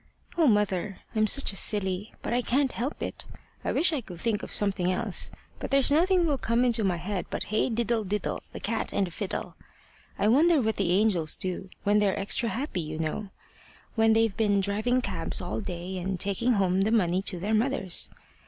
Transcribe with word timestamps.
O, 0.35 0.47
mother, 0.47 1.01
I'm 1.15 1.27
such 1.27 1.53
a 1.53 1.55
silly! 1.55 2.11
But 2.23 2.33
I 2.33 2.41
can't 2.41 2.71
help 2.71 3.03
it. 3.03 3.25
I 3.63 3.71
wish 3.71 3.93
I 3.93 4.01
could 4.01 4.19
think 4.19 4.41
of 4.41 4.51
something 4.51 4.91
else, 4.91 5.29
but 5.59 5.69
there's 5.69 5.91
nothing 5.91 6.25
will 6.25 6.39
come 6.39 6.65
into 6.65 6.83
my 6.83 6.97
head 6.97 7.27
but 7.29 7.43
hey 7.43 7.69
diddle 7.69 8.03
diddle! 8.03 8.41
the 8.51 8.59
cat 8.59 8.93
and 8.93 9.05
the 9.05 9.11
fiddle! 9.11 9.55
I 10.17 10.27
wonder 10.27 10.59
what 10.59 10.77
the 10.77 10.89
angels 10.93 11.35
do 11.37 11.69
when 11.83 11.99
they're 11.99 12.19
extra 12.19 12.49
happy, 12.49 12.81
you 12.81 12.97
know 12.97 13.29
when 13.93 14.13
they've 14.13 14.35
been 14.35 14.59
driving 14.59 15.01
cabs 15.03 15.39
all 15.39 15.61
day 15.61 15.99
and 15.99 16.19
taking 16.19 16.53
home 16.53 16.81
the 16.81 16.89
money 16.89 17.21
to 17.21 17.39
their 17.39 17.53
mothers. 17.53 18.09